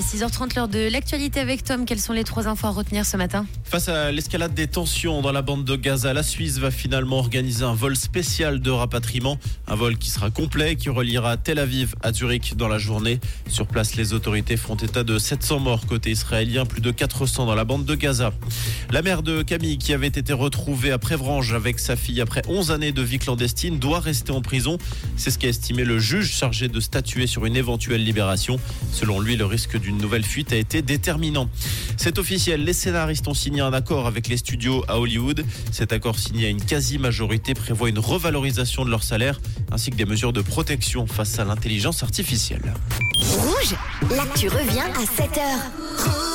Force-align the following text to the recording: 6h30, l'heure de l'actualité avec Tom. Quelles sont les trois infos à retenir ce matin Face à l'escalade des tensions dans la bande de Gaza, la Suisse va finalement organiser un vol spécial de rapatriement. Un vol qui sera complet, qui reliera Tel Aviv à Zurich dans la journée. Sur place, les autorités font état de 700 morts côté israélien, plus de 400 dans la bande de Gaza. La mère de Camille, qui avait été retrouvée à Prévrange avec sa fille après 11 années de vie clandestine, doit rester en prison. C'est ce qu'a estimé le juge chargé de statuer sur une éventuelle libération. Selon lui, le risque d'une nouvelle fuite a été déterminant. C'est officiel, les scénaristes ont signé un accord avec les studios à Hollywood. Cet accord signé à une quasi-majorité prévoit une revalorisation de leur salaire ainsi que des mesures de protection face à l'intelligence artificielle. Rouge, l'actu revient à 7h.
6h30, 0.00 0.54
l'heure 0.56 0.68
de 0.68 0.90
l'actualité 0.90 1.40
avec 1.40 1.64
Tom. 1.64 1.84
Quelles 1.84 2.00
sont 2.00 2.12
les 2.12 2.24
trois 2.24 2.48
infos 2.48 2.66
à 2.66 2.70
retenir 2.70 3.06
ce 3.06 3.16
matin 3.16 3.46
Face 3.64 3.88
à 3.88 4.12
l'escalade 4.12 4.52
des 4.52 4.66
tensions 4.66 5.22
dans 5.22 5.32
la 5.32 5.42
bande 5.42 5.64
de 5.64 5.74
Gaza, 5.76 6.12
la 6.12 6.22
Suisse 6.22 6.58
va 6.58 6.70
finalement 6.70 7.18
organiser 7.18 7.64
un 7.64 7.74
vol 7.74 7.96
spécial 7.96 8.60
de 8.60 8.70
rapatriement. 8.70 9.38
Un 9.66 9.74
vol 9.74 9.96
qui 9.96 10.10
sera 10.10 10.30
complet, 10.30 10.76
qui 10.76 10.88
reliera 10.88 11.36
Tel 11.36 11.58
Aviv 11.58 11.94
à 12.02 12.12
Zurich 12.12 12.56
dans 12.56 12.68
la 12.68 12.78
journée. 12.78 13.20
Sur 13.48 13.66
place, 13.66 13.96
les 13.96 14.12
autorités 14.12 14.56
font 14.56 14.76
état 14.76 15.02
de 15.02 15.18
700 15.18 15.60
morts 15.60 15.86
côté 15.86 16.10
israélien, 16.10 16.66
plus 16.66 16.82
de 16.82 16.90
400 16.90 17.46
dans 17.46 17.54
la 17.54 17.64
bande 17.64 17.84
de 17.84 17.94
Gaza. 17.94 18.32
La 18.90 19.02
mère 19.02 19.22
de 19.22 19.42
Camille, 19.42 19.78
qui 19.78 19.92
avait 19.94 20.06
été 20.06 20.32
retrouvée 20.32 20.92
à 20.92 20.98
Prévrange 20.98 21.54
avec 21.54 21.78
sa 21.78 21.96
fille 21.96 22.20
après 22.20 22.42
11 22.48 22.70
années 22.70 22.92
de 22.92 23.02
vie 23.02 23.18
clandestine, 23.18 23.78
doit 23.78 24.00
rester 24.00 24.32
en 24.32 24.42
prison. 24.42 24.78
C'est 25.16 25.30
ce 25.30 25.38
qu'a 25.38 25.48
estimé 25.48 25.84
le 25.84 25.98
juge 25.98 26.30
chargé 26.30 26.68
de 26.68 26.80
statuer 26.80 27.26
sur 27.26 27.46
une 27.46 27.56
éventuelle 27.56 28.04
libération. 28.04 28.60
Selon 28.92 29.20
lui, 29.20 29.36
le 29.36 29.46
risque 29.46 29.76
d'une 29.86 29.98
nouvelle 29.98 30.24
fuite 30.24 30.52
a 30.52 30.56
été 30.56 30.82
déterminant. 30.82 31.48
C'est 31.96 32.18
officiel, 32.18 32.64
les 32.64 32.72
scénaristes 32.72 33.28
ont 33.28 33.34
signé 33.34 33.60
un 33.60 33.72
accord 33.72 34.08
avec 34.08 34.26
les 34.26 34.36
studios 34.36 34.84
à 34.88 34.98
Hollywood. 34.98 35.44
Cet 35.70 35.92
accord 35.92 36.18
signé 36.18 36.46
à 36.46 36.48
une 36.48 36.60
quasi-majorité 36.60 37.54
prévoit 37.54 37.88
une 37.88 38.00
revalorisation 38.00 38.84
de 38.84 38.90
leur 38.90 39.04
salaire 39.04 39.40
ainsi 39.70 39.92
que 39.92 39.96
des 39.96 40.04
mesures 40.04 40.32
de 40.32 40.40
protection 40.40 41.06
face 41.06 41.38
à 41.38 41.44
l'intelligence 41.44 42.02
artificielle. 42.02 42.74
Rouge, 43.20 43.76
l'actu 44.10 44.48
revient 44.48 44.80
à 44.80 45.04
7h. 45.04 46.25